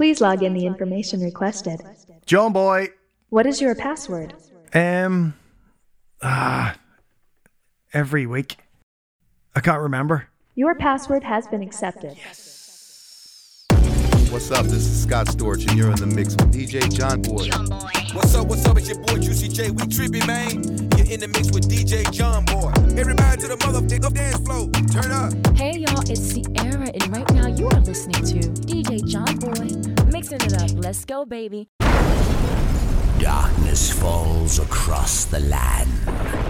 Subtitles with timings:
[0.00, 1.82] Please log in the information requested.
[2.24, 2.88] John Boy.
[3.28, 4.32] What is your password?
[4.72, 5.34] Um.
[6.22, 6.74] Ah.
[7.92, 8.56] Every week.
[9.54, 10.28] I can't remember.
[10.54, 12.16] Your password has been accepted.
[14.30, 14.64] What's up?
[14.64, 17.50] This is Scott Storch, and you're in the mix with DJ John Boy.
[18.14, 19.70] What's up, what's up, it's your boy Juicy J.
[19.70, 20.62] We trippy, man.
[20.96, 22.72] You're in the mix with DJ John Boy.
[22.98, 24.70] Everybody to the motherfucker dance floor.
[24.92, 25.56] Turn up.
[25.56, 29.89] Hey y'all, it's Sierra, and right now you are listening to DJ John Boy
[30.28, 30.70] it up.
[30.74, 31.68] Let's go, baby.
[33.18, 35.90] Darkness falls across the land,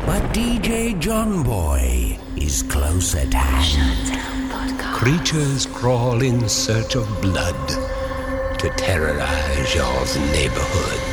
[0.07, 4.19] but DJ John Boy is close at hand.
[4.95, 7.69] Creatures crawl in search of blood
[8.59, 10.01] to terrorize your
[10.33, 11.07] neighborhood.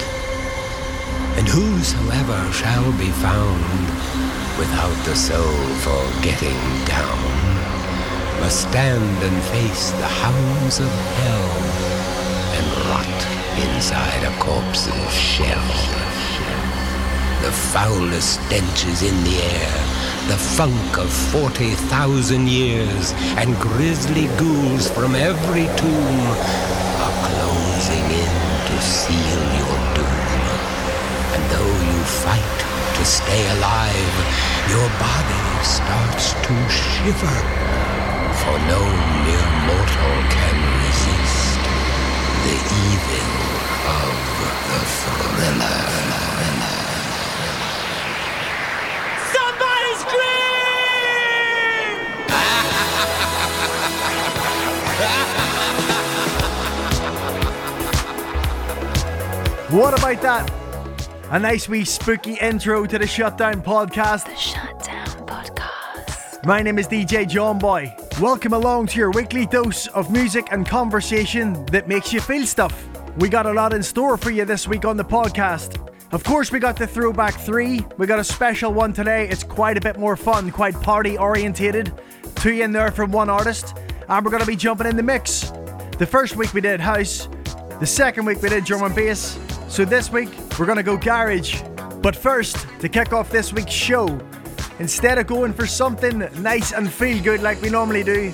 [1.37, 3.87] And whosoever shall be found
[4.57, 7.37] without the soul for getting down
[8.41, 11.86] must stand and face the hounds of hell
[12.89, 13.19] rot
[13.65, 15.69] inside a corpse's shell.
[17.43, 19.77] The foulest stench is in the air,
[20.27, 26.19] the funk of 40,000 years, and grisly ghouls from every tomb
[27.05, 28.33] are closing in
[28.67, 30.47] to seal your doom.
[31.35, 32.57] And though you fight
[32.97, 34.15] to stay alive,
[34.73, 37.37] your body starts to shiver,
[38.41, 38.81] for no
[39.23, 40.56] mere mortal can
[59.69, 60.51] What about that?
[61.29, 64.23] A nice wee spooky intro to the Shutdown podcast.
[64.23, 66.45] The Shutdown Podcast.
[66.45, 67.93] My name is DJ John Boy.
[68.21, 72.86] Welcome along to your weekly dose of music and conversation that makes you feel stuff.
[73.17, 75.83] We got a lot in store for you this week on the podcast.
[76.11, 77.83] Of course, we got the Throwback 3.
[77.97, 79.27] We got a special one today.
[79.27, 81.91] It's quite a bit more fun, quite party orientated.
[82.35, 83.75] Two in there from one artist.
[84.07, 85.51] And we're going to be jumping in the mix.
[85.97, 87.27] The first week we did house.
[87.79, 89.39] The second week we did drum and bass.
[89.67, 90.29] So this week
[90.59, 91.63] we're going to go garage.
[92.03, 94.19] But first, to kick off this week's show,
[94.77, 98.31] instead of going for something nice and feel good like we normally do,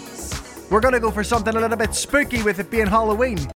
[0.70, 3.53] we're going to go for something a little bit spooky with it being Halloween.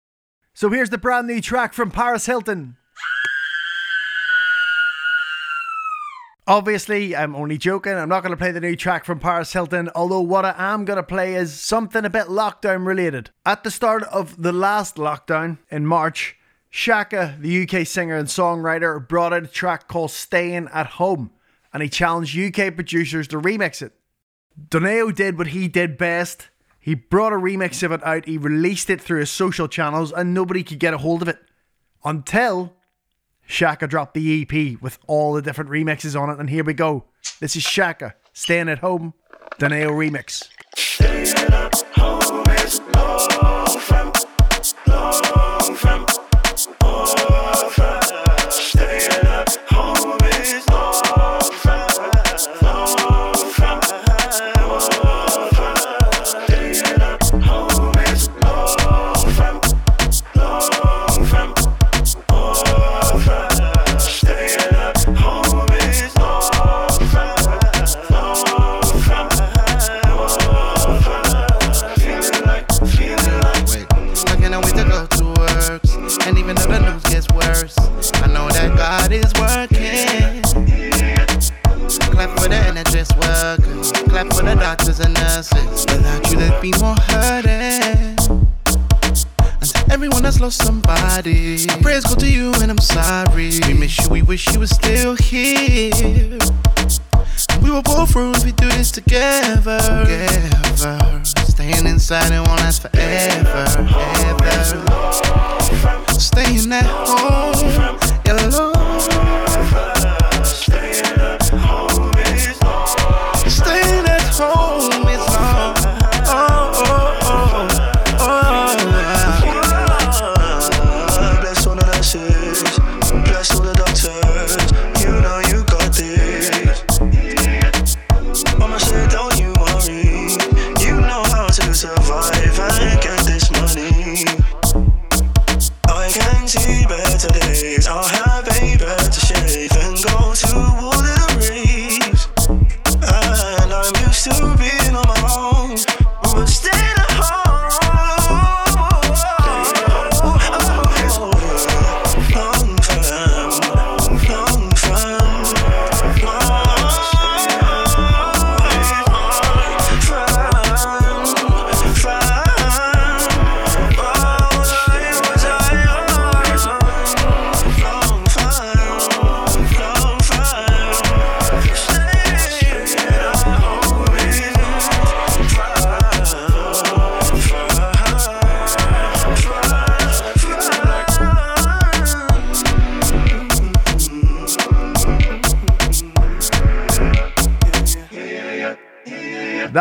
[0.56, 2.78] So here's the brand new track from Paris Hilton.
[6.48, 7.92] Obviously, I'm only joking.
[7.92, 10.86] I'm not going to play the new track from Paris Hilton, although what I am
[10.86, 13.32] going to play is something a bit lockdown related.
[13.46, 16.38] At the start of the last lockdown in March,
[16.72, 21.32] Shakka, the UK singer and songwriter, brought out a track called Staying at Home
[21.74, 23.92] and he challenged UK producers to remix it.
[24.70, 26.48] Donae'o did what he did best.
[26.86, 30.36] He brought a remix of it out, he released it through his social channels, and
[30.36, 31.40] nobody could get a hold of it.
[32.04, 32.76] Until
[33.50, 37.06] Shakka dropped the EP with all the different remixes on it, and here we go.
[37.40, 39.16] This is Shakka, Staying at Home,
[39.60, 40.44] Donae'o remix.
[94.36, 95.94] Wish you were still here.
[97.64, 99.80] We were both through we do this together.
[99.80, 101.24] Together.
[101.24, 103.85] Staying inside it won't last forever.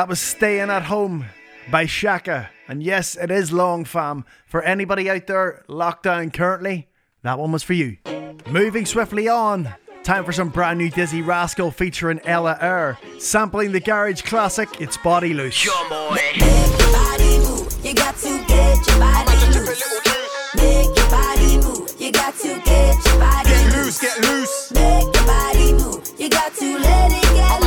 [0.05, 1.25] That was Staying at Home
[1.71, 2.49] by Shakka.
[2.69, 4.27] And yes, it is long, fam.
[4.45, 6.89] For anybody out there locked down currently,
[7.23, 7.97] that one was for you.
[8.47, 9.75] Moving swiftly on.
[10.03, 12.99] Time for some brand new Dizzee Rascal featuring Ella Eyre.
[13.19, 15.65] Sampling the garage classic, It's Body Loose.
[15.65, 15.71] You
[17.95, 20.03] got to get your body loose.
[20.55, 21.89] Make your body move.
[21.99, 24.71] You got to get your body Get loose, get loose.
[24.71, 26.06] Make your body move.
[26.19, 27.64] You got to let it get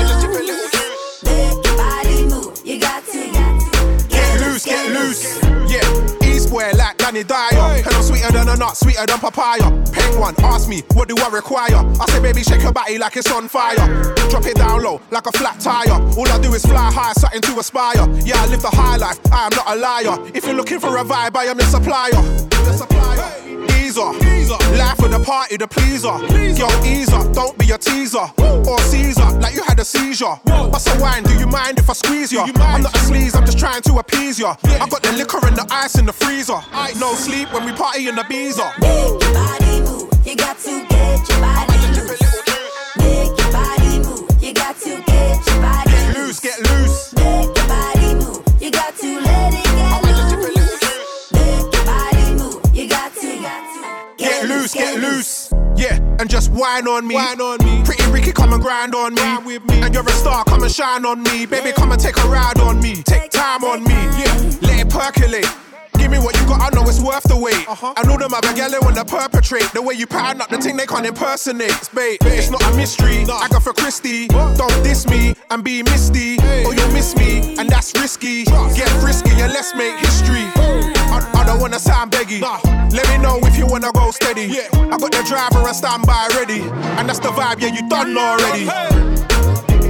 [5.00, 5.42] loose.
[5.68, 5.84] Yeah,
[6.24, 7.84] East boy like Danny Dyer.
[7.86, 9.70] And I'm sweeter than a nut, sweeter than papaya.
[9.92, 11.76] Peng one, ask me, what do I require?
[12.00, 13.76] I say, baby, shake your body like it's on fire.
[14.30, 16.02] Drop it down low, like a flat tire.
[16.18, 18.08] All I do is fly high, something to aspire.
[18.24, 20.32] Yeah, I live the high life, I am not a liar.
[20.34, 22.12] If you're looking for a vibe, I am your supplier.
[22.50, 23.47] The supplier.
[23.88, 26.12] Easer, life of the party, the pleaser.
[26.60, 28.28] Yo, easer, don't be a teaser.
[28.68, 30.36] Or Caesar, like you had a seizure.
[30.44, 32.44] Bust a wine, do you mind if I squeeze ya?
[32.44, 34.58] I'm not a sleaze, I'm just trying to appease ya.
[34.66, 36.60] I got the liquor and the ice in the freezer.
[37.00, 38.70] No sleep when we party in the beezer.
[38.82, 40.28] Make your body move.
[40.28, 42.22] You got to get your body loose.
[42.98, 44.44] Make your body move.
[44.44, 47.57] You got to get your body Get loose, get loose.
[54.76, 55.54] Loose, get loose.
[55.76, 57.16] Yeah, and just whine on me.
[57.16, 57.84] Whine on me.
[57.86, 59.38] Pretty Ricky, come and grind on me.
[59.46, 59.80] with me.
[59.82, 61.46] And you're a star, come and shine on me.
[61.46, 63.04] Baby, come and take a ride on me.
[63.04, 63.94] Take time on me.
[63.94, 65.48] Yeah, let it percolate.
[65.98, 67.68] Give me what you got, I know it's worth the wait.
[67.68, 67.94] Uh-huh.
[67.98, 69.72] I know them other gal wanna perpetrate.
[69.74, 71.72] The way you pattern up the thing they can't impersonate.
[71.72, 73.26] It's bait, it's not a mystery.
[73.30, 77.94] Agatha Christie, don't diss me and be misty, or oh, you'll miss me, and that's
[78.00, 78.44] risky.
[78.46, 80.97] Get frisky and let's make history.
[81.18, 82.42] I, I don't wanna sound beggy.
[82.92, 84.46] Let me know if you wanna go steady.
[84.46, 84.68] Yeah.
[84.74, 86.62] I got the driver and standby ready,
[86.98, 87.62] and that's the vibe.
[87.62, 88.66] Yeah, you done already.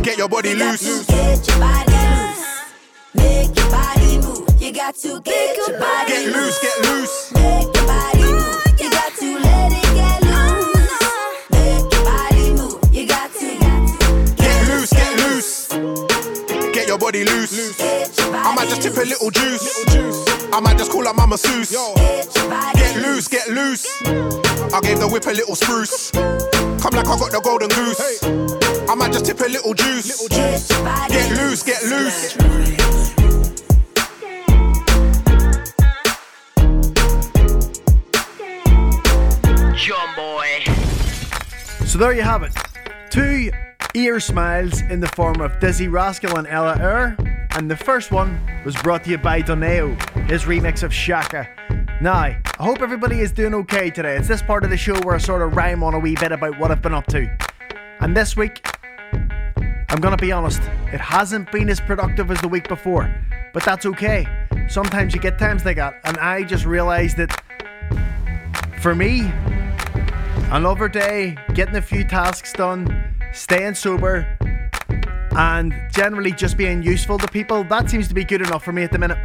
[0.01, 1.05] Get your body loose.
[1.07, 2.45] Get your body loose.
[3.13, 4.61] Make your body move.
[4.61, 6.59] You got to get your body loose.
[6.61, 7.33] Get loose, get loose.
[7.33, 8.23] Make your body
[16.97, 17.79] your body loose.
[17.79, 19.85] I might just tip a little juice.
[20.53, 21.71] I might just call up my masseuse.
[21.71, 23.85] Get loose, get loose.
[24.05, 26.11] I gave the whip a little spruce.
[26.11, 28.23] Come like I got the golden goose.
[28.89, 30.27] I might just tip a little juice.
[30.29, 32.33] Get loose, get loose.
[39.75, 40.63] John boy.
[41.85, 42.53] So there you have it.
[43.09, 43.51] Two
[43.97, 47.17] ear smiles in the form of Dizzee Rascal and Ella Eyre.
[47.55, 51.47] And the first one was brought to you by Donae'o, his remix of Shakka.
[51.99, 54.15] Now, I hope everybody is doing okay today.
[54.15, 56.31] It's this part of the show where I sort of rhyme on a wee bit
[56.31, 57.27] about what I've been up to.
[57.99, 58.63] And this week,
[59.89, 60.61] I'm gonna be honest,
[60.93, 63.11] it hasn't been as productive as the week before.
[63.51, 64.27] But that's okay.
[64.69, 67.41] Sometimes you get times like that, and I just realised that
[68.79, 69.21] for me,
[70.51, 74.27] another day, getting a few tasks done, staying sober,
[75.31, 78.83] and generally just being useful to people, that seems to be good enough for me
[78.83, 79.17] at the minute.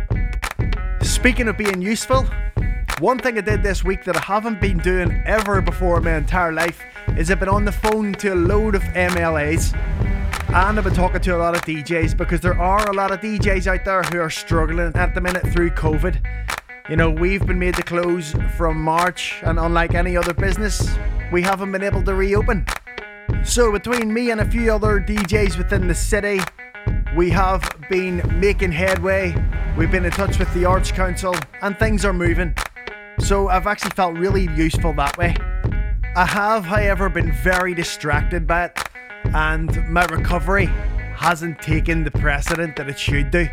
[1.03, 2.27] Speaking of being useful,
[2.99, 6.17] one thing I did this week that I haven't been doing ever before in my
[6.17, 6.83] entire life
[7.17, 9.75] is I've been on the phone to a load of MLAs
[10.55, 13.21] and I've been talking to a lot of DJs because there are a lot of
[13.21, 16.23] DJs out there who are struggling at the minute through COVID.
[16.91, 20.95] You know, we've been made to close from March, and unlike any other business,
[21.33, 22.67] we haven't been able to reopen.
[23.45, 26.41] So, between me and a few other DJs within the city,
[27.17, 29.35] we have been making headway.
[29.77, 32.55] We've been in touch with the Arts Council, and things are moving.
[33.19, 35.35] So, I've actually felt really useful that way.
[36.15, 38.79] I have, however, been very distracted by it,
[39.35, 40.67] and my recovery
[41.17, 43.49] hasn't taken the precedent that it should do.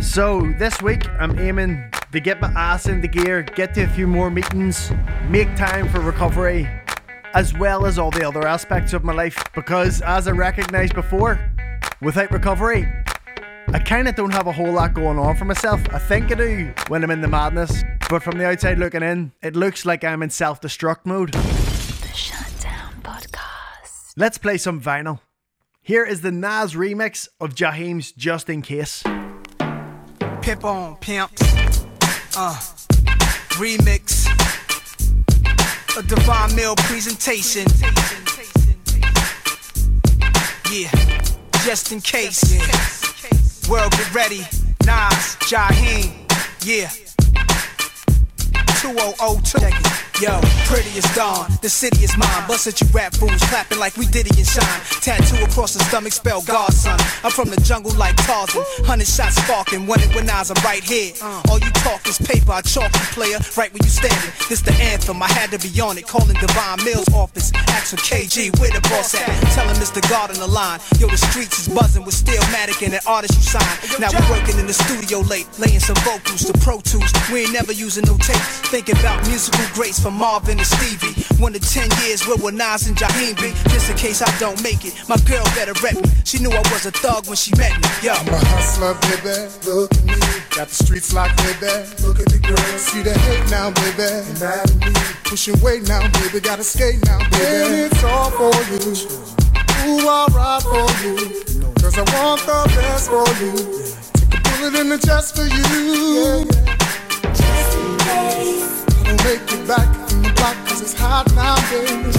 [0.00, 4.06] So, this week, I'm aiming to get my ass into gear, get to a few
[4.06, 4.92] more meetings,
[5.28, 6.68] make time for recovery,
[7.34, 9.42] as well as all the other aspects of my life.
[9.54, 11.38] Because, as I recognised before,
[12.00, 12.86] without recovery,
[13.68, 15.80] I kind of don't have a whole lot going on for myself.
[15.92, 19.32] I think I do when I'm in the madness, but from the outside looking in,
[19.42, 21.32] it looks like I'm in self destruct mode.
[21.32, 24.14] The Shutdown Podcast.
[24.16, 25.20] Let's play some vinyl.
[25.82, 29.02] Here is the Nas remix of Jaheim's Just In Case.
[30.42, 31.42] Pimp on pimps.
[32.36, 32.58] Uh,
[33.56, 34.17] remix.
[35.98, 37.66] A Divine Mill presentation.
[40.70, 40.92] Yeah,
[41.64, 42.52] just in case.
[42.52, 43.68] Yeah.
[43.68, 44.46] World get ready.
[44.86, 46.12] Nas, Jaheim.
[46.62, 46.90] Yeah.
[48.80, 50.07] 2002.
[50.20, 52.42] Yo, pretty as dawn, the city is mine.
[52.48, 54.80] Bust at you rap fools, clapping like we Diddy and Shine.
[54.98, 56.98] Tattoo across the stomach, spell God, Godson.
[57.22, 58.64] I'm from the jungle like Tarzan.
[58.84, 61.14] Hundred shots sparking, one it when eyes, I'm right here.
[61.22, 61.42] Uh.
[61.48, 64.32] All you talk is paper, I chalk you player, right where you standing.
[64.48, 66.08] This the anthem, I had to be on it.
[66.08, 67.52] Calling Divine Mill's office,
[67.88, 69.24] for KG, where the boss at?
[69.56, 70.80] Tell him it's the guard on the line.
[70.98, 73.78] Yo, the streets is buzzing with Stillmatic and an artist you signed.
[73.96, 77.08] Now we working in the studio late, laying some vocals to Pro Tools.
[77.32, 78.42] We ain't never using no tape.
[78.68, 81.12] Thinking about musical greats from Marvin to Stevie.
[81.36, 83.52] One to ten years, where will Nas and Jaheim be?
[83.68, 86.08] Just in case I don't make it, my girl better rep me.
[86.24, 87.88] She knew I was a thug when she met me.
[88.02, 89.52] Yo, I'm a hustler, baby.
[89.68, 90.16] Look at me.
[90.56, 91.84] Got the streets locked, baby.
[92.00, 92.56] Look at the girl.
[92.80, 94.08] See the hate now, baby.
[94.08, 94.96] And mad at me.
[95.24, 96.40] Pushing weight now, baby.
[96.40, 97.44] Gotta skate now, baby.
[97.44, 98.80] And it's all for you.
[99.92, 101.44] Ooh, I'll ride for you.
[101.84, 103.52] Cause I want the best for you.
[104.16, 106.48] Take a bullet in the chest for you.
[108.10, 108.77] I don't
[109.24, 112.10] make it back from the block cause it's hot now, baby.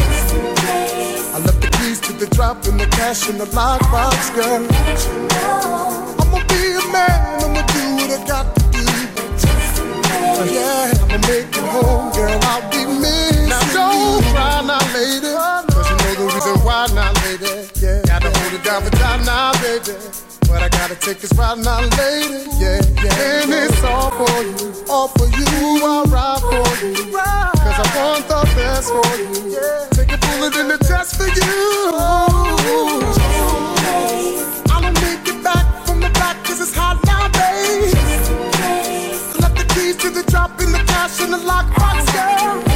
[1.34, 4.66] I left the keys to the drop and the cash in the lockbox, girl.
[6.20, 8.86] I'ma be a man, I'ma do what I got to do.
[10.40, 12.40] Uh, yeah, I'ma make it home, girl.
[12.44, 15.32] I'll be missing Now don't cry now, lady.
[15.74, 17.70] Cause you know the reason why now, lady.
[17.82, 20.29] Yeah, gotta hold it down for time now, baby.
[20.50, 22.46] But I gotta take this ride now, lady.
[22.60, 23.44] Yeah, yeah.
[23.44, 25.48] And it's all for you, all for you.
[25.86, 26.96] I'll ride for you.
[27.14, 29.54] Cause I want the best for you.
[29.54, 31.92] Yeah Take a bullet in the chest for you.
[34.72, 37.94] I don't make it back from the back cause it's hot now, babe.
[39.42, 42.69] Left the keys to the drop in the cash in the lockbox, girl.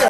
[0.00, 0.06] Yo,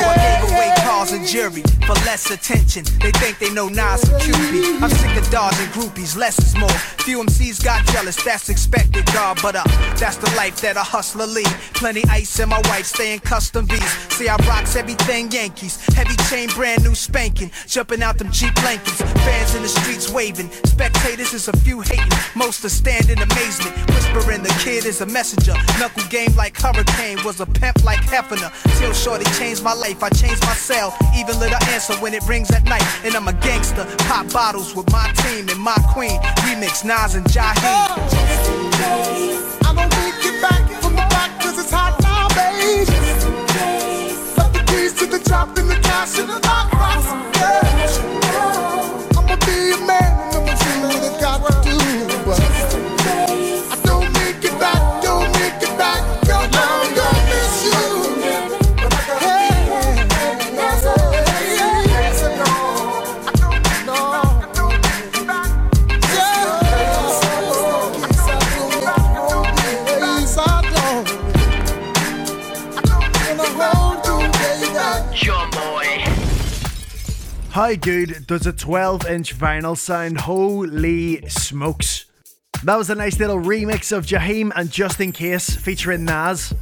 [0.00, 2.84] I gave away cars and jury for less attention.
[3.00, 4.82] They think they know Nas and QB.
[4.82, 6.76] I'm sick of dodging groupies, less is more.
[7.04, 9.38] Few MCs got jealous, that's expected, God.
[9.42, 9.64] But uh,
[9.96, 11.52] that's the life that a hustler lead.
[11.74, 13.92] Plenty ice and my wife staying custom V's.
[14.16, 15.84] See, I rocks everything Yankees.
[15.94, 17.50] Heavy chain, brand new spanking.
[17.66, 19.02] Jumping out them cheap blankets.
[19.02, 20.50] Fans in the streets waving.
[20.64, 22.18] Spectators is a few hating.
[22.34, 23.76] Most are stand in amazement.
[23.88, 25.54] Whispering the kid is a messenger.
[25.78, 27.18] Knuckle game like Hurricane.
[27.24, 28.50] Was a pimp like Hefner.
[28.78, 30.02] Till Shorty changed my life.
[30.02, 30.96] I changed myself.
[31.16, 32.84] Even little answer when it rings at night.
[33.04, 33.84] And I'm a gangster.
[34.08, 36.20] Pop bottles with my team and my queen.
[36.44, 37.62] Remix Nas and Jaheim.
[37.64, 37.96] Oh,
[39.64, 42.88] I don't make it back from the back 'cause it's hot now, babe.
[44.36, 46.61] Left the keys to the drop in the cash in the lockbox.
[77.52, 80.22] How good does a 12 inch vinyl sound?
[80.22, 82.06] Holy smokes.
[82.64, 86.54] That was a nice little remix of Jaheim and Just In Case featuring Nas.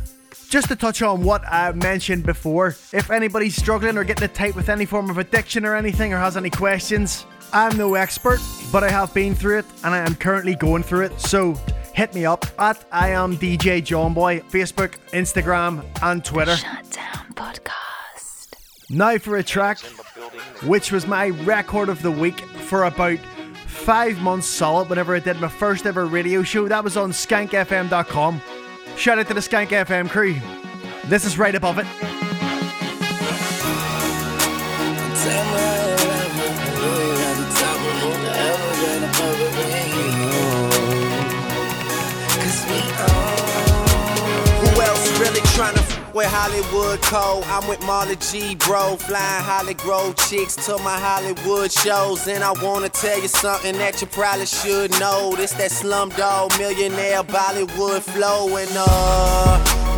[0.48, 4.56] Just to touch on what I mentioned before, if anybody's struggling or getting it tight
[4.56, 8.40] with any form of addiction or anything or has any questions, I'm no expert,
[8.72, 11.20] but I have been through it and I am currently going through it.
[11.20, 11.54] So
[11.94, 16.56] hit me up at I am DJ John Boy, Facebook, Instagram, and Twitter.
[16.56, 18.54] Shutdown Podcast.
[18.90, 19.78] Now for a track
[20.64, 23.18] which was my record of the week for about
[23.66, 26.68] five months solid whenever I did my first ever radio show.
[26.68, 28.40] That was on skankfm.com.
[28.96, 30.36] Shout out to the Skank FM crew.
[31.06, 31.86] This is right above it.
[46.20, 47.44] With Hollywood Code?
[47.46, 48.96] I'm with Marley G, bro.
[48.96, 52.28] Flying Holly Grove chicks to my Hollywood shows.
[52.28, 55.34] And I wanna tell you something that you probably should know.
[55.34, 58.54] This that slumdog millionaire Bollywood flow.
[58.56, 59.79] And uh,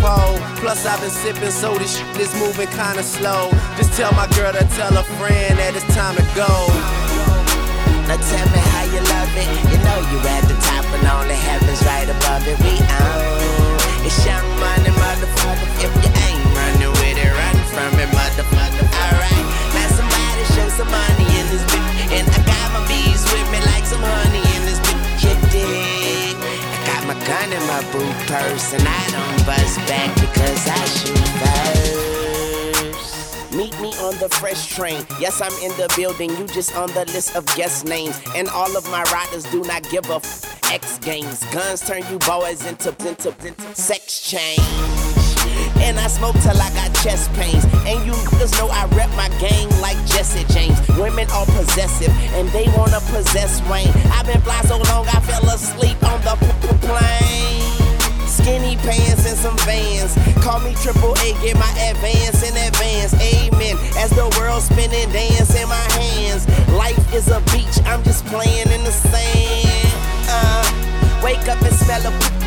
[0.00, 0.38] pole.
[0.62, 3.50] Plus, I've been sipping, so this shit is moving kinda slow.
[3.76, 6.50] Just tell my girl to tell a friend that it's time to go.
[8.08, 9.48] Now tell me how you love it.
[9.70, 12.58] You know you at the top and only heaven's right above it.
[12.60, 13.78] We own.
[14.04, 15.68] It's young money, motherfucker.
[15.78, 18.86] If you ain't running with it, run from it, motherfucker.
[18.90, 22.20] Alright, now somebody show some money in this bitch.
[22.20, 24.91] And I got my bees with me like some honey in this bitch.
[27.26, 32.02] Gun in my boot purse and I don't bust back because I shoot first.
[33.52, 35.06] Meet me on the fresh train.
[35.20, 36.30] Yes, I'm in the building.
[36.30, 38.18] You just on the list of guest names.
[38.34, 41.44] And all of my riders do not give a f- X games.
[41.52, 45.11] Guns turn you boys into, into, into sex change.
[45.82, 47.64] And I smoke till I got chest pains.
[47.86, 48.12] And you
[48.42, 50.78] niggas know I rep my gang like Jesse James.
[50.98, 53.88] Women are possessive and they wanna possess Wayne.
[54.10, 56.34] I've been fly so long I fell asleep on the
[56.82, 57.62] plane.
[58.26, 60.16] Skinny pants and some vans.
[60.42, 63.14] Call me triple A, get my advance in advance.
[63.14, 63.76] Amen.
[63.96, 66.48] As the world spinning, dance in my hands.
[66.70, 69.92] Life is a beach, I'm just playing in the sand.
[70.28, 72.41] Uh, wake up and smell a.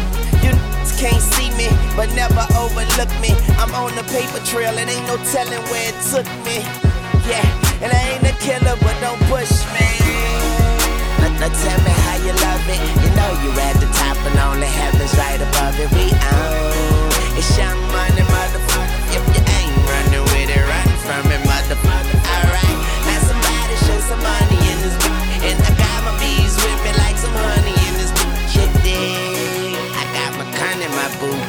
[0.95, 3.35] Can't see me, but never overlook me.
[3.59, 6.63] I'm on the paper trail, and ain't no telling where it took me.
[7.27, 7.43] Yeah,
[7.83, 9.87] and I ain't a killer, but don't push me.
[11.19, 12.79] Now, now tell me how you love it.
[13.03, 15.91] You know you're at the top and only heaven's right above it.
[15.91, 17.11] We own.
[17.35, 18.87] It's young money, motherfucker.
[19.11, 22.23] If you ain't running with it, run from it, motherfucker.
[22.23, 24.54] Alright, now somebody show some money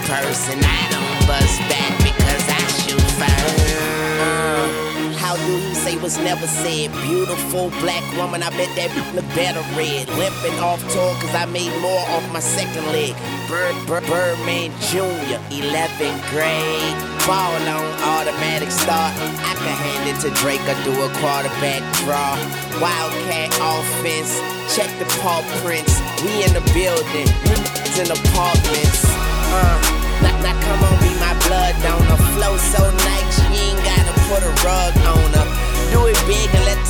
[0.09, 3.75] and I don't bust back because I shoot first.
[4.23, 6.93] Uh, how do he say was never said?
[7.03, 10.07] Beautiful black woman, I bet that look better red.
[10.15, 13.19] Limping off tour cause I made more off my second leg.
[13.51, 16.95] Bird, Bird, Birdman Jr., 11th grade.
[17.27, 19.11] Ball on automatic start.
[19.43, 22.39] I can hand it to Drake or do a quarterback draw.
[22.79, 24.39] Wildcat offense,
[24.71, 25.99] check the paw prints.
[26.23, 27.59] We in the building, you
[27.99, 29.36] in apartments.
[29.53, 29.77] Uh,
[30.23, 32.19] now, now come on, be my blood donor.
[32.35, 35.47] Flow so nice, you ain't gotta put a rug on her.
[35.93, 36.87] Do it big and let the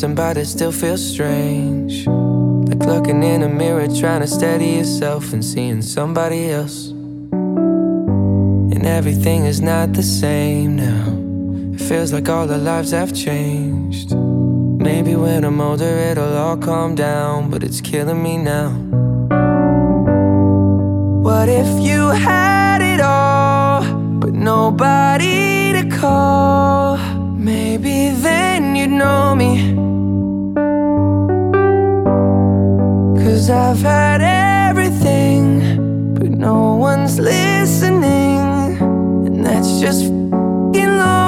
[0.00, 2.06] something it still feels strange.
[2.06, 6.88] Like looking in a mirror, trying to steady yourself and seeing somebody else.
[8.72, 11.74] And everything is not the same now.
[11.74, 14.14] It feels like all our lives have changed.
[14.16, 18.70] Maybe when I'm older, it'll all calm down, but it's killing me now.
[21.26, 23.82] What if you had it all,
[24.18, 26.96] but nobody to call?
[27.36, 29.79] Maybe then you'd know me.
[33.40, 38.36] Cause I've had everything, but no one's listening.
[39.26, 41.19] And that's just fing lonely.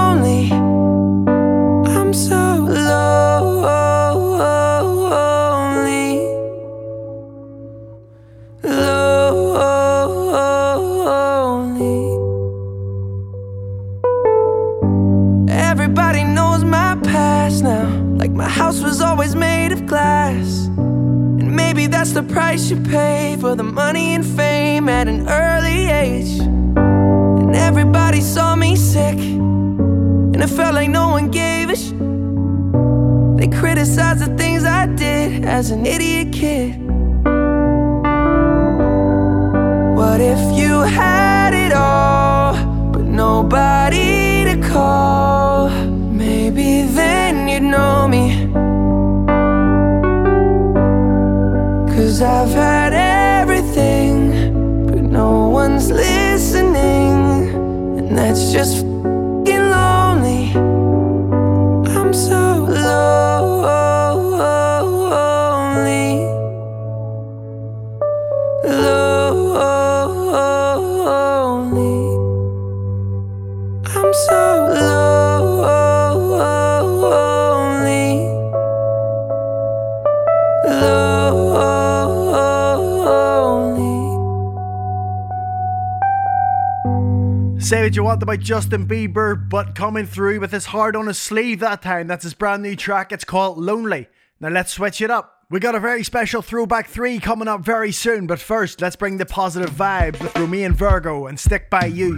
[88.22, 92.06] talked about Justin Bieber, but coming through with his heart on his sleeve that time.
[92.06, 93.11] That's his brand new track.
[93.11, 94.06] It's called Lonely.
[94.38, 95.44] Now let's switch it up.
[95.50, 99.16] We got a very special throwback three coming up very soon, but first, let's bring
[99.16, 102.14] the positive vibes with Romain Virgo and stick by you.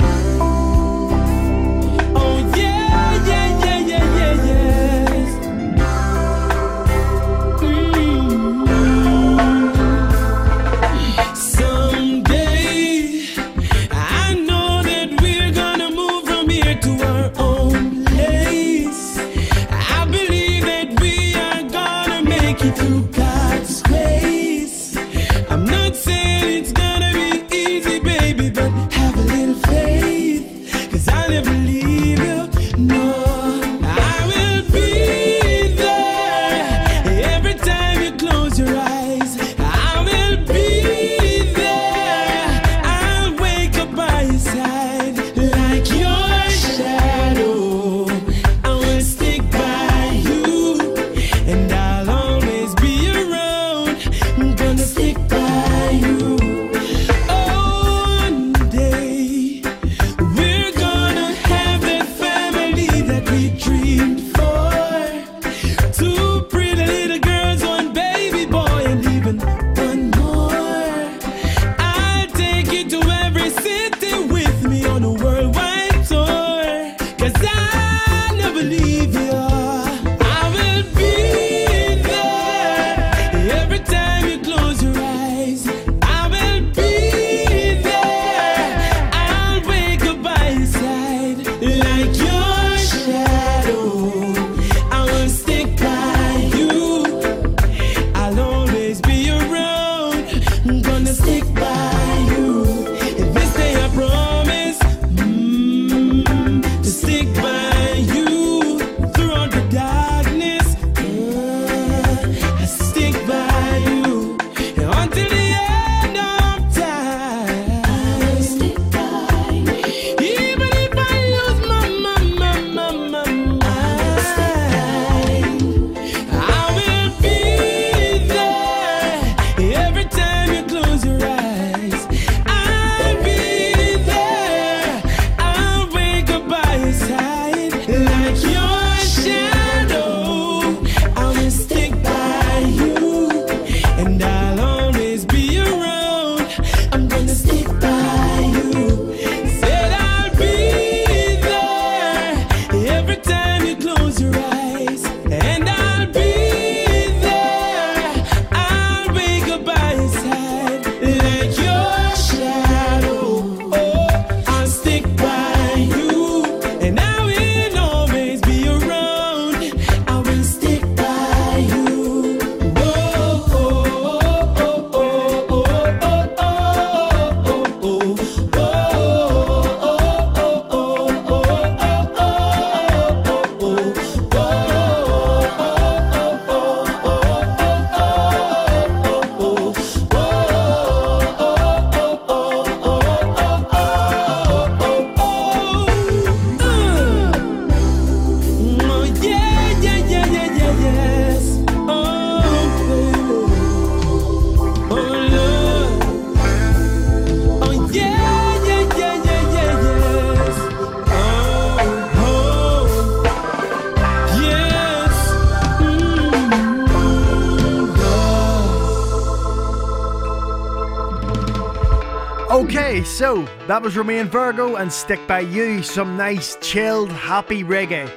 [222.54, 228.08] Okay, so that was Romain Virgo and Stick By You, some nice, chilled, happy reggae.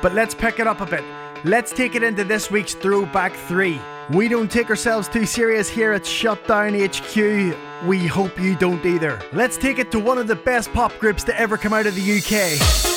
[0.00, 1.04] But let's pick it up a bit.
[1.44, 3.78] Let's take it into this week's Throwback 3.
[4.12, 7.86] We don't take ourselves too serious here at Shutdown HQ.
[7.86, 9.20] We hope you don't either.
[9.34, 11.94] Let's take it to one of the best pop groups to ever come out of
[11.94, 12.95] the UK.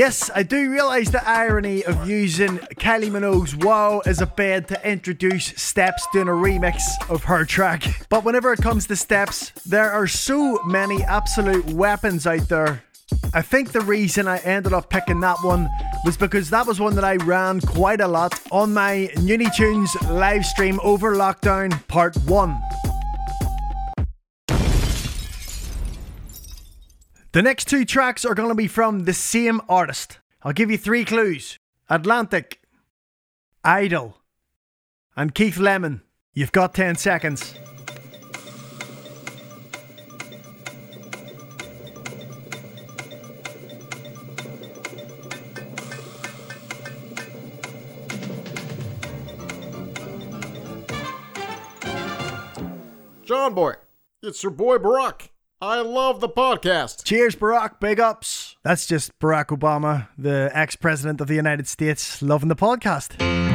[0.00, 4.90] Yes, I do realise the irony of using Kylie Minogue's Wow as a bed to
[4.90, 8.06] introduce Steps doing a remix of her track.
[8.08, 12.82] But whenever it comes to Steps, there are so many absolute weapons out there.
[13.34, 15.68] I think the reason I ended up picking that one
[16.06, 19.94] was because that was one that I ran quite a lot on my Nuni Tunes
[20.04, 22.89] live stream over lockdown part 1.
[27.32, 30.18] The next two tracks are going to be from the same artist.
[30.42, 32.60] I'll give you three clues Atlantic,
[33.62, 34.16] Idol,
[35.14, 36.02] and Keith Lemon.
[36.34, 37.54] You've got 10 seconds.
[53.24, 53.74] John Boy,
[54.20, 55.28] it's your boy Barack.
[55.62, 57.04] I love the podcast.
[57.04, 57.80] Cheers, Barack.
[57.80, 58.56] Big ups.
[58.62, 63.49] That's just Barack Obama, the ex president of the United States, loving the podcast.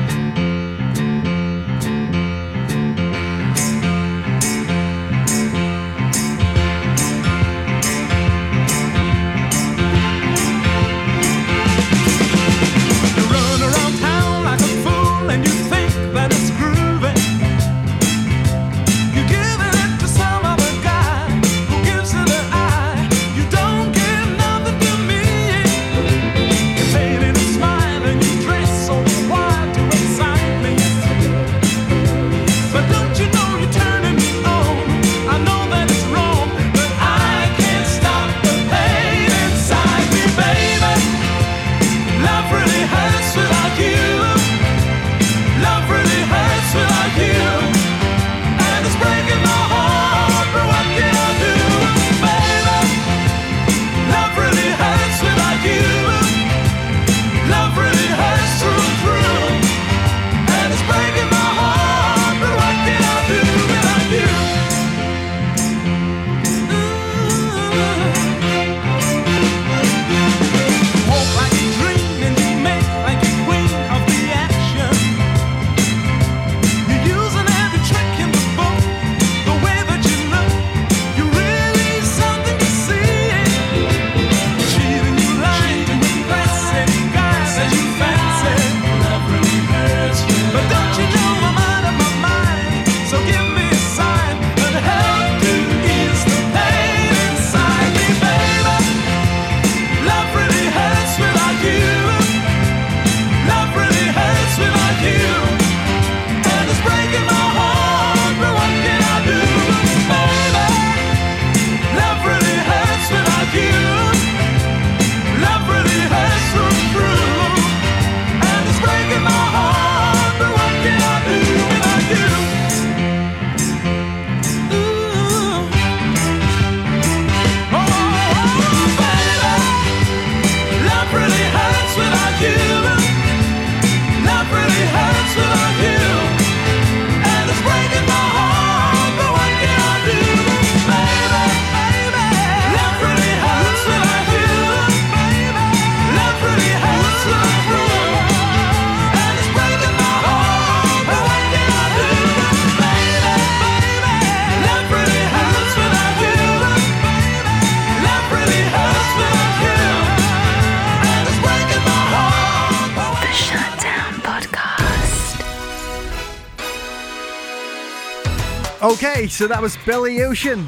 [168.95, 170.65] Okay, so that was Billy Ocean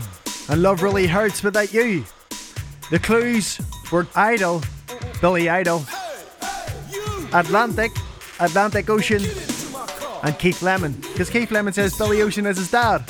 [0.50, 2.04] and Love Really Hurts Without You.
[2.92, 3.58] The clues
[3.90, 4.62] were Idol,
[5.22, 5.86] Billy Idol,
[7.32, 7.92] Atlantic,
[8.42, 9.24] Atlantic Ocean,
[10.24, 10.92] and Keith Lemon.
[11.14, 13.10] Because Keith Lemon says Billy Ocean is his dad.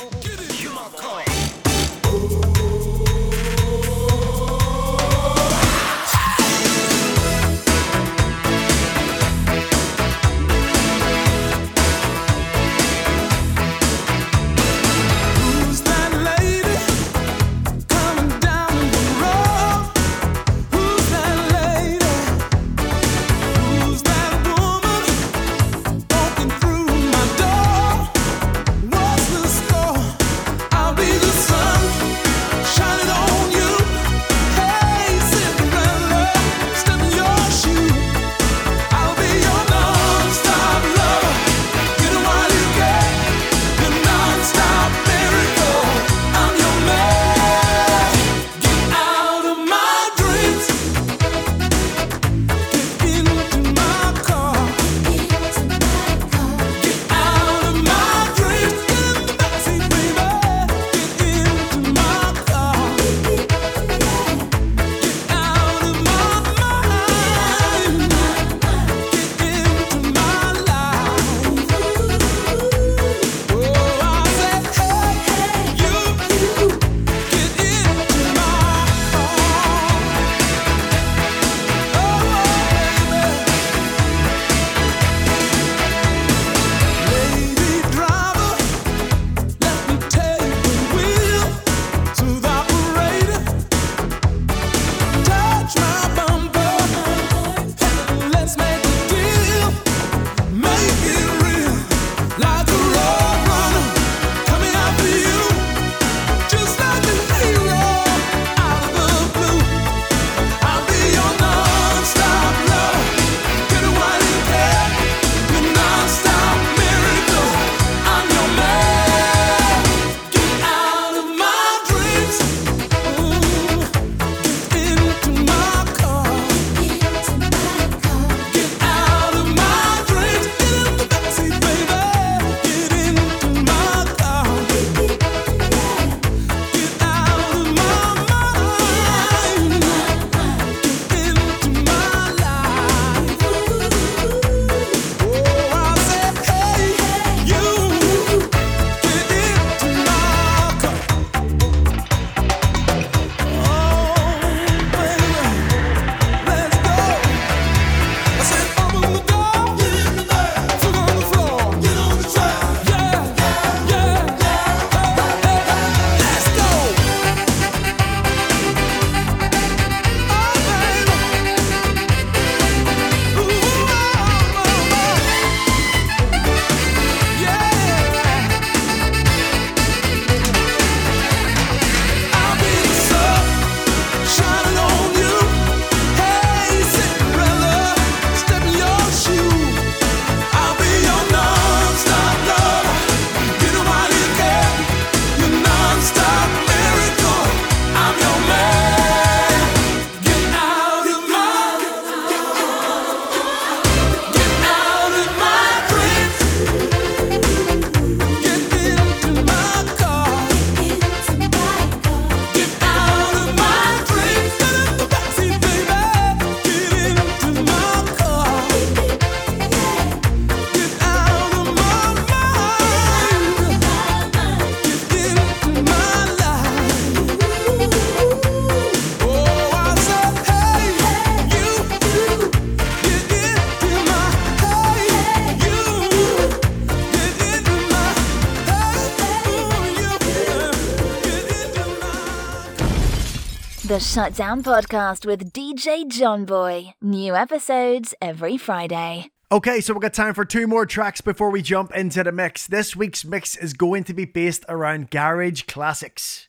[243.98, 246.94] The Shutdown Podcast with DJ John Boy.
[247.02, 249.32] New episodes every Friday.
[249.50, 252.68] Okay, so we've got time for two more tracks before we jump into the mix.
[252.68, 256.46] This week's mix is going to be based around garage classics.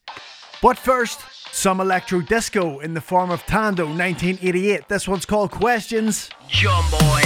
[0.61, 1.21] But first,
[1.51, 4.87] some electro disco in the form of Tando 1988.
[4.87, 6.29] This one's called Questions.
[6.47, 7.23] John Boy.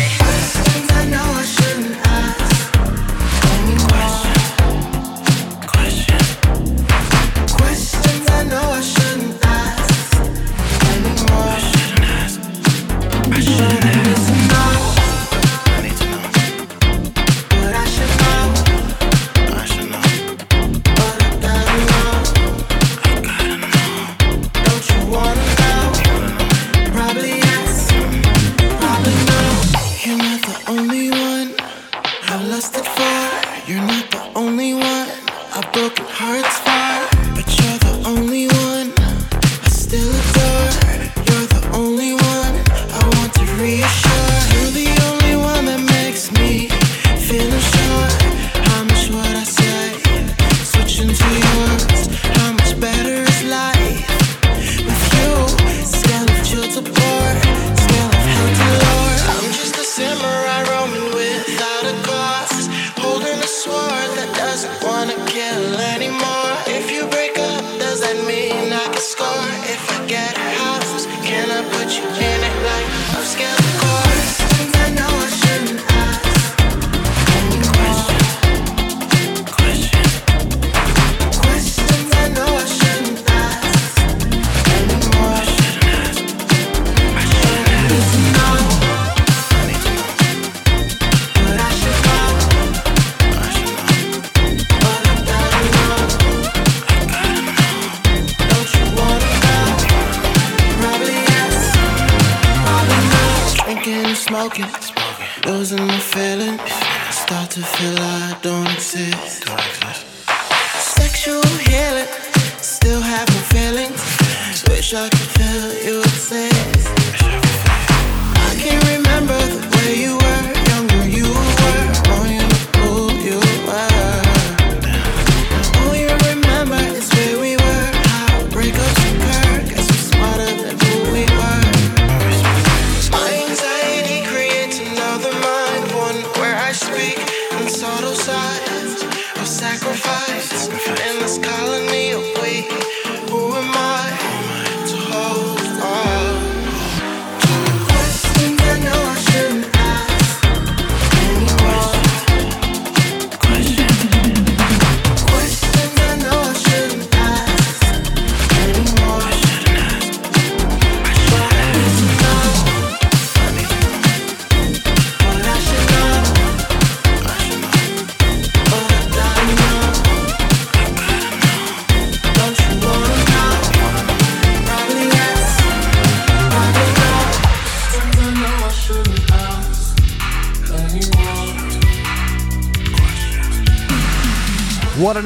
[114.93, 116.42] Wish I could feel you exist.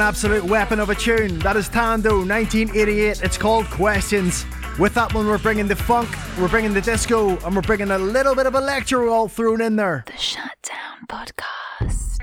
[0.07, 1.37] Absolute weapon of a tune.
[1.39, 3.23] That is Tando 1988.
[3.23, 4.45] It's called Questions.
[4.79, 6.07] With that one, we're bringing the funk,
[6.39, 9.75] we're bringing the disco, and we're bringing a little bit of electro all thrown in
[9.75, 10.05] there.
[10.07, 12.19] The Shutdown Podcast.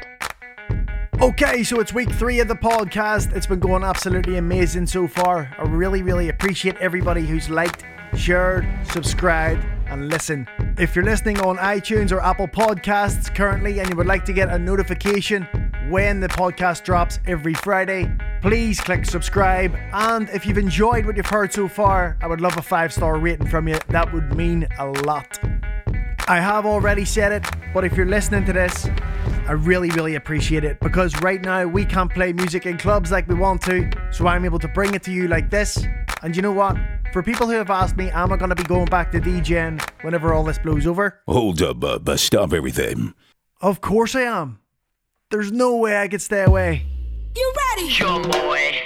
[1.21, 3.37] Okay, so it's week three of the podcast.
[3.37, 5.55] It's been going absolutely amazing so far.
[5.59, 7.85] I really, really appreciate everybody who's liked,
[8.17, 10.49] shared, subscribed, and listened.
[10.79, 14.49] If you're listening on iTunes or Apple Podcasts currently and you would like to get
[14.49, 15.47] a notification
[15.91, 18.11] when the podcast drops every Friday,
[18.41, 19.75] please click subscribe.
[19.93, 23.19] And if you've enjoyed what you've heard so far, I would love a five star
[23.19, 23.79] rating from you.
[23.89, 25.39] That would mean a lot.
[26.27, 28.87] I have already said it, but if you're listening to this,
[29.47, 33.29] I really, really appreciate it because right now we can't play music in clubs like
[33.29, 35.85] we want to, so I'm able to bring it to you like this.
[36.23, 36.79] And you know what?
[37.13, 39.87] For people who have asked me, am I going to be going back to DJing
[40.03, 41.21] whenever all this blows over?
[41.29, 43.13] Hold up, uh, stop everything.
[43.61, 44.61] Of course I am.
[45.35, 46.87] There's no way I could stay away.
[47.35, 47.89] You ready?
[47.89, 48.79] John Boy.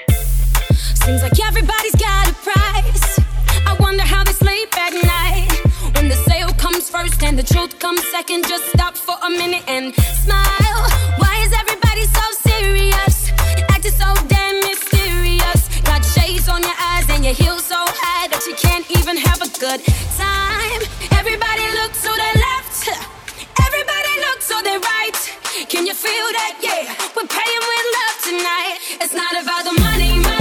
[0.73, 3.21] Seems like everybody's got a price.
[3.67, 5.53] I wonder how they sleep at night.
[5.95, 9.63] When the sale comes first and the truth comes second, just stop for a minute
[9.69, 9.95] and
[10.25, 10.83] smile.
[11.21, 13.31] Why is everybody so serious?
[13.69, 15.69] Acting so damn mysterious.
[15.83, 19.43] Got shades on your eyes and your heels so high that you can't even have
[19.43, 19.85] a good
[20.17, 20.81] time.
[21.13, 22.89] Everybody look to the left.
[23.61, 23.88] Everybody
[24.39, 25.69] look to the right.
[25.69, 26.59] Can you feel that?
[26.63, 28.79] Yeah, we're paying with love tonight.
[29.01, 30.38] It's not about the money, money,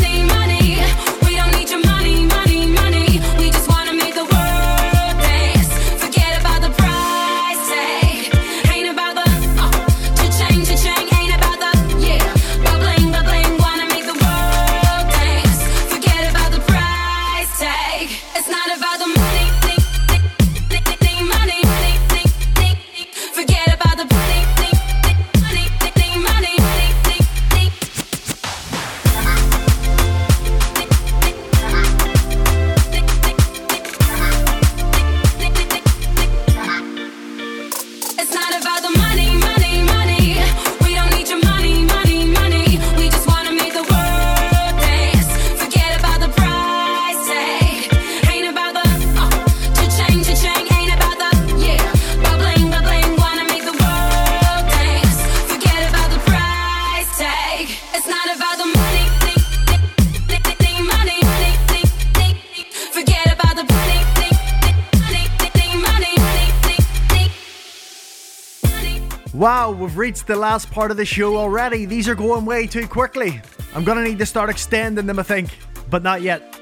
[69.38, 71.86] Wow, we've reached the last part of the show already.
[71.86, 73.40] These are going way too quickly.
[73.76, 75.56] I'm gonna need to start extending them, I think,
[75.92, 76.60] but not yet.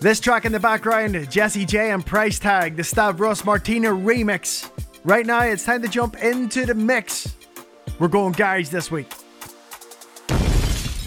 [0.00, 4.70] This track in the background, Jessie J and Price Tag, the Stavros Martina remix.
[5.04, 7.36] Right now, it's time to jump into the mix.
[7.98, 9.12] We're going garage this week.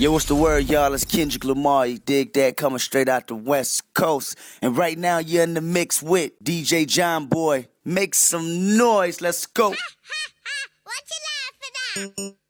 [0.01, 0.91] Yo, what's the word, y'all?
[0.95, 1.85] It's Kendrick Lamar.
[1.85, 2.57] You dig that?
[2.57, 4.35] Coming straight out the West Coast.
[4.59, 7.67] And right now, you're in the mix with DJ John Boy.
[7.85, 9.21] Make some noise.
[9.21, 9.69] Let's go.
[9.69, 9.77] what
[10.87, 11.17] you
[11.93, 12.41] laughing at?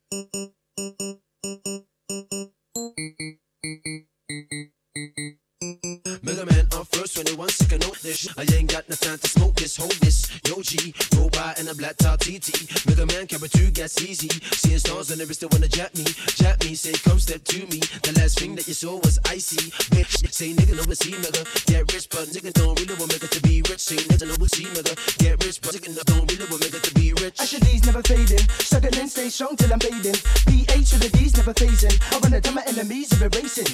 [5.61, 8.27] Megaman on first, 21 second oh, notice.
[8.35, 10.25] I ain't got no time to smoke this, hold this.
[10.47, 12.65] Yo G, roll by in a black top TT.
[12.89, 14.29] Megaman carry two gas easy.
[14.57, 16.05] Seeing stars on the wrist, wanna jap me.
[16.41, 17.77] Jap me, say come step to me.
[18.01, 19.69] The last thing that you saw was icy.
[19.93, 21.45] Bitch, say nigga no see nigga.
[21.69, 23.81] Get rich, but niggas don't really want nigga to be rich.
[23.81, 24.97] Say nigga no see nigga.
[25.19, 27.37] Get rich, but niggas don't really want nigga to be rich.
[27.39, 28.49] Asher D's never fading.
[28.65, 30.17] Struggling, stay strong till I'm fading.
[30.49, 31.93] PH with the D's never phasing.
[32.09, 33.69] I wanna tell my enemies are erasing.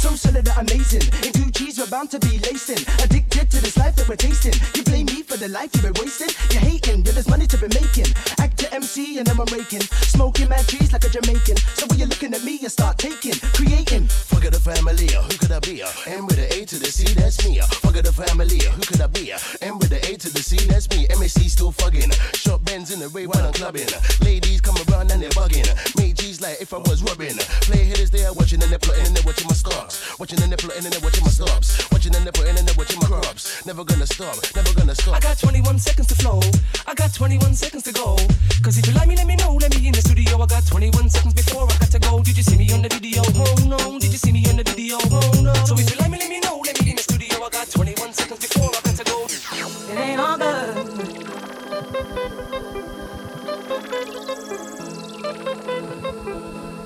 [0.00, 1.09] So solid that amazing.
[1.26, 2.82] In Gucci's we're bound to be lacing.
[3.02, 4.54] Addicted to this life that we're tasting.
[4.74, 6.30] You blame me for the life you've been wasting.
[6.50, 8.12] You're hating, yeah, there's money to be making.
[8.38, 9.82] Act to MC and I'm raking.
[10.14, 11.56] Smoking mad trees like a Jamaican.
[11.74, 14.06] So when you're looking at me, you start taking, creating.
[14.06, 15.82] Fuck the family, uh, who could I be?
[15.82, 15.88] Uh?
[16.06, 17.60] M with the A to the C, that's me.
[17.60, 17.66] Uh.
[17.66, 19.32] Fuck the family, who could I be?
[19.60, 21.06] M with the A to the C, that's me.
[21.08, 22.10] MSC still fucking.
[22.34, 23.88] Short bends in the way when I'm clubbing.
[24.22, 25.68] Ladies come around and they're bugging.
[25.96, 27.36] Make G's like if I was rubbing.
[27.68, 30.18] Play hitters there watching and they're plotting and they're watching my stocks.
[30.18, 31.90] Watching and they're plotting and they're watching my stops.
[31.92, 33.64] Watching and putting and they're watching my crops.
[33.66, 35.16] Never gonna stop, never gonna stop.
[35.16, 36.40] I got 21 seconds to flow.
[36.86, 38.16] I got 21 seconds to go.
[38.62, 39.54] Cause if you like me, let me know.
[39.54, 40.40] Let me in the studio.
[40.40, 42.22] I got 21 seconds before I got to go.
[42.22, 43.22] Did you see me on the video?
[43.34, 43.98] Oh no.
[43.98, 44.98] Did you see me on the video?
[45.00, 45.54] Oh no.
[45.64, 46.60] So if you like me, let me know.
[46.64, 47.42] Let me in the studio.
[47.42, 49.26] I got 21 seconds before I got to go.
[49.90, 50.76] It ain't all good.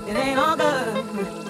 [0.07, 1.45] It ain't all good.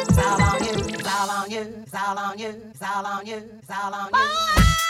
[0.00, 0.74] It's all on you.
[0.74, 1.72] It's all on you.
[1.82, 4.87] It's all on you, sal on you, salon you.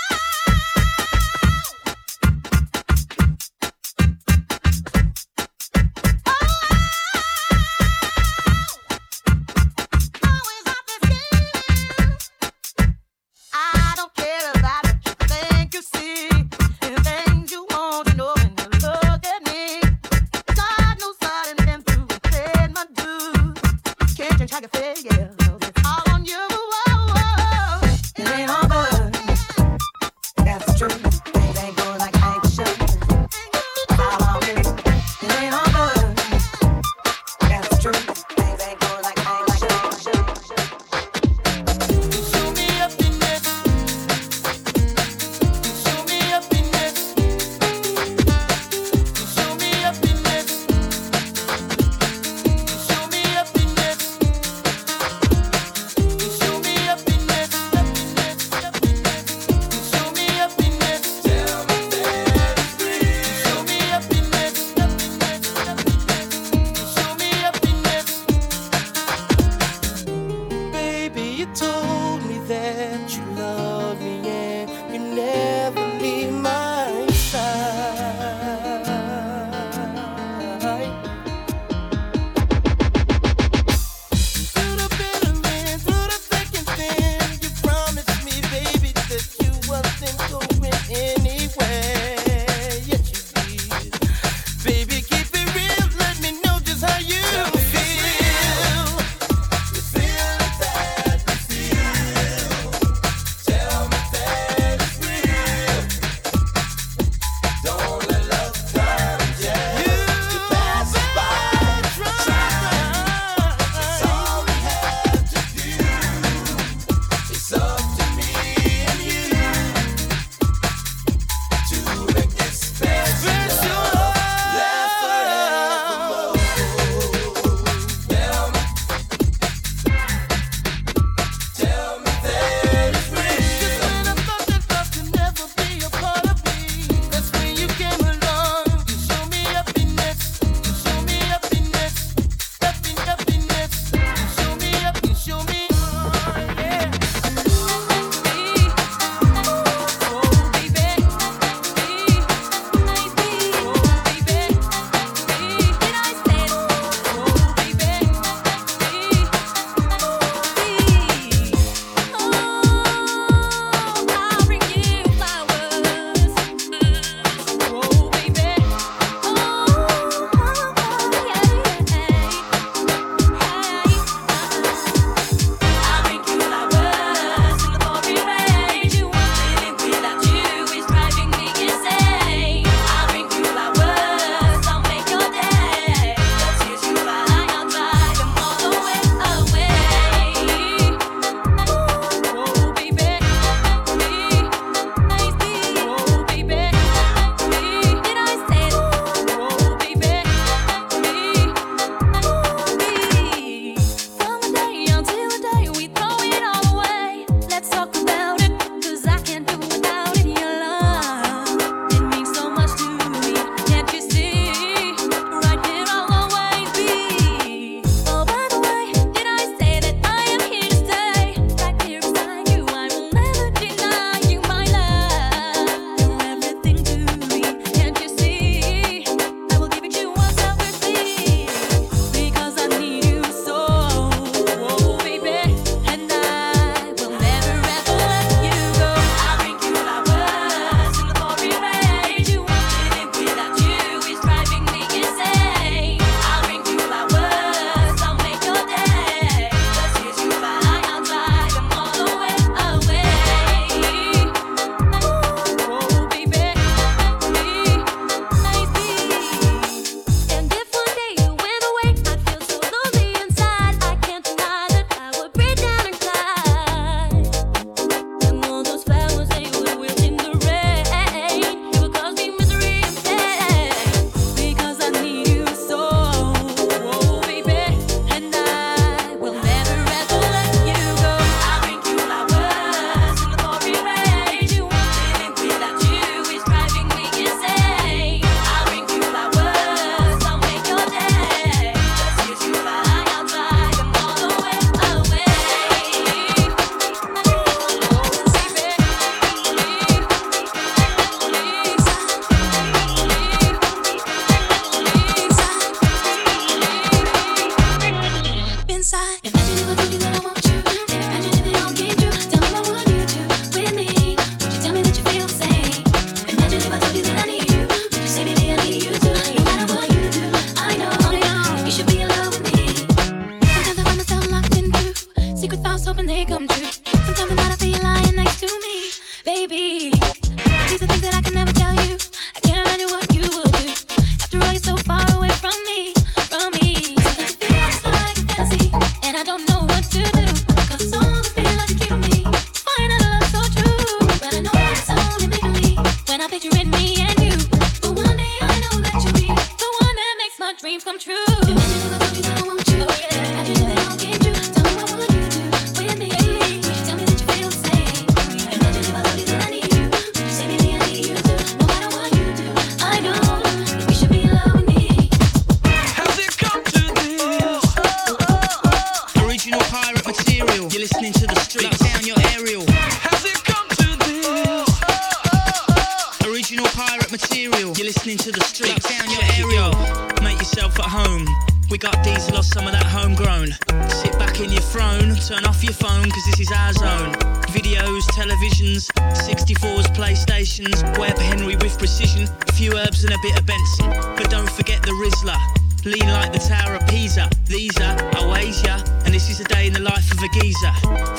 [380.88, 381.26] Home.
[381.70, 383.52] We got diesel or some of that homegrown.
[383.90, 387.12] Sit back in your throne, turn off your phone, cause this is our zone.
[387.52, 393.44] Videos, televisions, 64s, PlayStations, Web Henry with precision, a few herbs and a bit of
[393.44, 393.90] Benson.
[394.16, 395.36] But don't forget the Rizla.
[395.84, 397.28] Lean like the Tower of Pisa.
[397.44, 400.72] These are Oasia, and this is a day in the life of a geezer.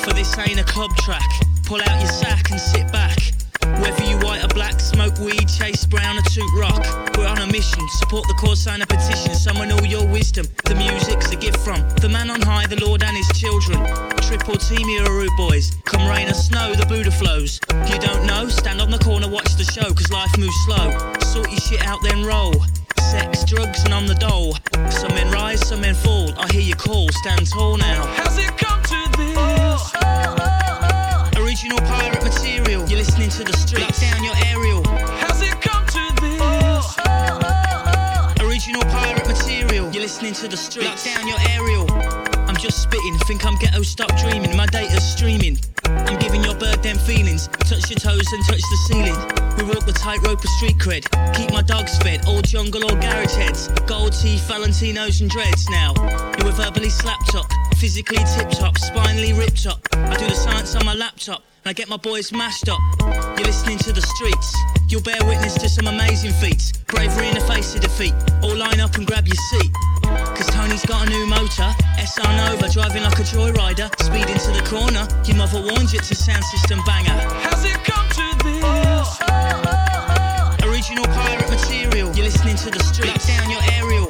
[0.04, 1.30] For this ain't a club track.
[1.64, 3.16] Pull out your sack and sit back.
[3.80, 4.29] Whether you or
[4.60, 6.84] black, smoke weed, chase brown or toot rock.
[7.16, 10.46] We're on a mission, support the cause, sign a petition, summon all your wisdom.
[10.64, 13.78] The music's a gift from the man on high, the Lord and his children.
[14.28, 15.72] Triple team rude boys.
[15.86, 17.58] Come rain or snow, the Buddha flows.
[17.88, 18.48] You don't know?
[18.48, 20.90] Stand on the corner, watch the show, cause life moves slow.
[21.32, 22.52] Sort your shit out, then roll.
[23.10, 24.56] Sex, drugs, and on the dole.
[24.90, 26.38] Some men rise, some men fall.
[26.38, 28.04] I hear you call, stand tall now.
[28.20, 28.99] Has it come to?
[31.60, 32.88] Original pirate material.
[32.88, 33.84] You're listening to the streets.
[33.84, 34.82] Lock down your aerial.
[35.20, 36.40] Has it come to this?
[36.40, 39.92] Oh, oh, oh, original pirate material.
[39.92, 41.04] You're listening to the streets.
[41.04, 41.84] Lock down your aerial.
[42.48, 43.18] I'm just spitting.
[43.28, 44.56] Think I'm ghetto, stop dreaming.
[44.56, 45.58] My data's streaming.
[45.84, 47.48] I'm giving your bird them feelings.
[47.68, 49.16] Touch your toes and touch the ceiling.
[49.58, 51.04] We walk the tightrope of street cred.
[51.36, 52.24] Keep my dogs fed.
[52.24, 53.68] All jungle or garage heads.
[53.84, 55.92] Gold teeth, Valentinos and dreads now.
[56.38, 57.44] You were verbally slapped up.
[57.76, 58.78] Physically tip top.
[58.78, 59.86] Spinally ripped up.
[59.92, 61.42] I do the science on my laptop.
[61.62, 62.80] And I get my boys mashed up.
[63.36, 64.56] You're listening to the streets.
[64.88, 66.72] You'll bear witness to some amazing feats.
[66.88, 68.14] Bravery in the face of defeat.
[68.42, 69.70] All line up and grab your seat.
[70.02, 71.68] Cause Tony's got a new motor.
[71.98, 73.92] SR Nova driving like a joyrider.
[74.00, 75.06] Speed into the corner.
[75.26, 77.12] Your mother warned you it's a sound system banger.
[77.44, 79.20] Has it come to this?
[80.64, 82.10] Original pirate material.
[82.16, 83.06] You're listening to the streets.
[83.06, 84.09] Lock down your aerial.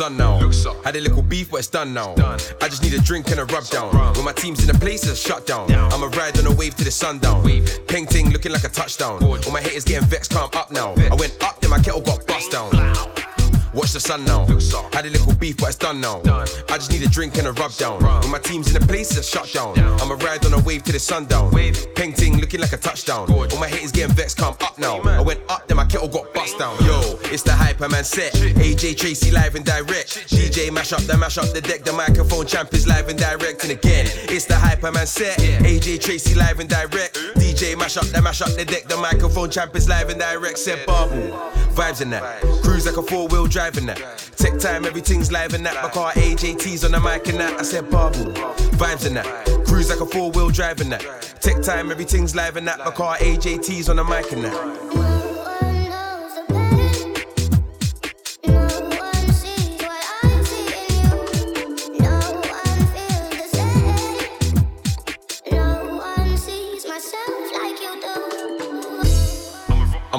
[0.00, 0.38] Sun now.
[0.82, 2.14] Had a little beef, but it's done now.
[2.62, 3.94] I just need a drink and a rub down.
[4.14, 5.70] When my team's in the place, it's a shutdown.
[5.70, 7.42] I'ma ride on a wave to the sundown.
[7.86, 9.22] Ping ting looking like a touchdown.
[9.22, 10.94] All my haters getting vexed, calm up now.
[10.94, 12.70] I went up, then my kettle got bust down.
[13.72, 14.46] Watch the sun now.
[14.92, 16.20] Had a little beef, but it's done now.
[16.24, 18.02] I just need a drink and a rub down.
[18.02, 19.78] When my team's in the place, it's shut down.
[19.78, 21.50] I'ma ride on a wave to the sundown.
[21.94, 23.30] Ping ting looking like a touchdown.
[23.30, 25.00] All my haters getting vexed, come up now.
[25.00, 26.76] I went up, then my kettle got bust down.
[26.84, 28.32] Yo, it's the Hyperman set.
[28.32, 30.28] AJ Tracey live and direct.
[30.28, 31.84] DJ mash up the mash up the deck.
[31.84, 33.62] The microphone champ is live and direct.
[33.62, 35.38] And again, it's the Hyperman set.
[35.38, 37.14] AJ Tracey live and direct.
[37.36, 38.88] DJ mash up the mash up the deck.
[38.88, 40.58] The microphone champ is live and direct.
[40.58, 41.38] Said Bubble.
[41.74, 42.42] Vibes in that.
[42.80, 43.98] Cruise like a four wheel drive that.
[44.38, 45.82] Tech time, everything's live in that.
[45.82, 47.60] My car AJT's on the mic and that.
[47.60, 48.32] I said Bubble.
[48.78, 49.66] Vibes in that.
[49.66, 51.02] Cruise like a four wheel drive that.
[51.42, 52.78] Tech time, everything's live in that.
[52.78, 55.09] My car AJT's on the mic and that.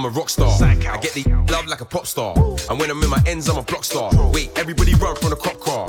[0.02, 0.50] I'm a rock star.
[0.64, 2.34] I get the love like a pop star.
[2.72, 4.10] And when I'm in my ends, I'm a block star.
[4.32, 5.86] Wait, everybody run from the cop car.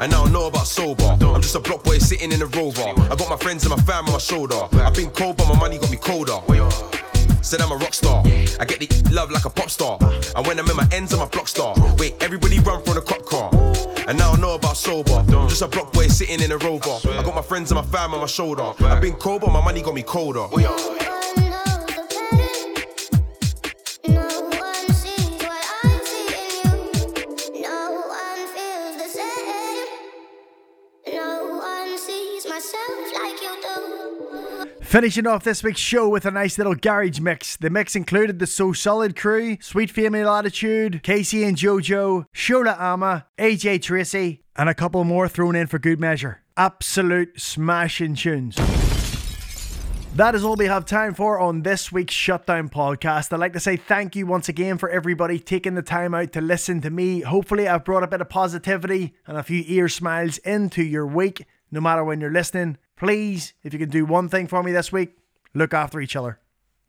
[0.00, 1.02] And I don't know about sober.
[1.02, 2.84] I'm just a block boy sitting in a rover.
[2.84, 4.54] I got my friends and my fam on my shoulder.
[4.74, 6.38] I've been cold, but my money got me colder.
[7.42, 8.22] Said I'm a rock star.
[8.60, 9.98] I get the love like a pop star.
[10.36, 11.74] And when I'm in my ends, I'm a block star.
[11.96, 13.50] Wait, everybody run from the cop car.
[14.06, 15.14] And I don't know about sober.
[15.14, 16.96] I'm just a block boy sitting in a rover.
[17.10, 18.72] I got my friends and my fam on my shoulder.
[18.84, 20.46] I've been cold, but my money got me colder.
[34.88, 37.58] Finishing off this week's show with a nice little garage mix.
[37.58, 43.26] The mix included the So Solid crew, Sweet Female Attitude, K-Ci and JoJo, Shola Ama,
[43.36, 46.40] AJ Tracey, and a couple more thrown in for good measure.
[46.56, 48.56] Absolute smashing tunes.
[50.16, 53.30] That is all we have time for on this week's Shutdown podcast.
[53.30, 56.40] I'd like to say thank you once again for everybody taking the time out to
[56.40, 57.20] listen to me.
[57.20, 61.44] Hopefully, I've brought a bit of positivity and a few ear smiles into your week,
[61.70, 62.78] no matter when you're listening.
[62.98, 65.16] Please, if you can do one thing for me this week,
[65.54, 66.40] look after each other.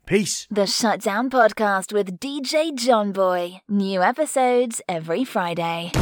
[0.06, 0.48] Peace.
[0.50, 3.60] The Shutdown Podcast with DJ John Boy.
[3.68, 5.92] New episodes every Friday.